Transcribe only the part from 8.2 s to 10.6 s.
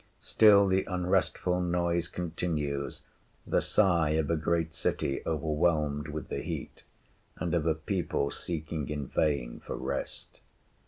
seeking in vain for rest.